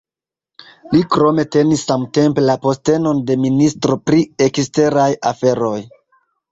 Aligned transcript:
Li 0.95 1.01
krome 1.15 1.45
tenis 1.57 1.83
samtempe 1.91 2.45
la 2.47 2.57
postenon 2.65 3.23
de 3.29 3.39
Ministro 3.45 4.01
pri 4.09 4.27
eksteraj 4.51 5.11
aferoj. 5.35 5.81